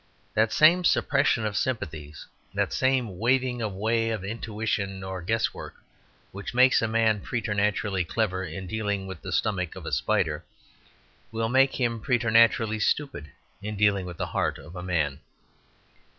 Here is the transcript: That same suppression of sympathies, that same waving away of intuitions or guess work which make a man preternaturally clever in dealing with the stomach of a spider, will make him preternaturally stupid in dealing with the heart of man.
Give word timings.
That 0.33 0.51
same 0.51 0.83
suppression 0.83 1.45
of 1.45 1.55
sympathies, 1.55 2.25
that 2.55 2.73
same 2.73 3.19
waving 3.19 3.61
away 3.61 4.09
of 4.09 4.23
intuitions 4.25 5.03
or 5.03 5.21
guess 5.21 5.53
work 5.53 5.75
which 6.31 6.55
make 6.55 6.73
a 6.81 6.87
man 6.87 7.19
preternaturally 7.21 8.03
clever 8.03 8.43
in 8.43 8.65
dealing 8.65 9.05
with 9.05 9.21
the 9.21 9.31
stomach 9.31 9.75
of 9.75 9.85
a 9.85 9.91
spider, 9.91 10.43
will 11.31 11.49
make 11.49 11.79
him 11.79 11.99
preternaturally 11.99 12.79
stupid 12.79 13.29
in 13.61 13.75
dealing 13.77 14.07
with 14.07 14.17
the 14.17 14.25
heart 14.33 14.57
of 14.57 14.73
man. 14.83 15.19